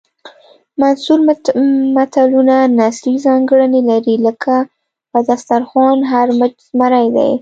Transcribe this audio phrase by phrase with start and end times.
[0.81, 1.19] منثور
[1.97, 4.55] متلونه نثري ځانګړنې لري لکه
[5.11, 7.29] په دسترخوان هر مچ زمری دی